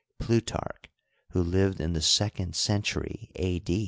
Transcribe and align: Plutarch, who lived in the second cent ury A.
Plutarch, 0.17 0.85
who 1.29 1.43
lived 1.43 1.79
in 1.79 1.93
the 1.93 2.01
second 2.01 2.55
cent 2.55 2.91
ury 2.95 3.29
A. 3.35 3.61